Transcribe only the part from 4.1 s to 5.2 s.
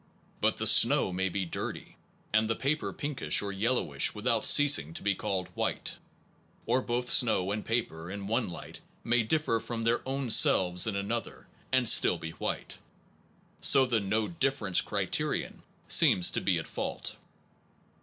without ceasing to be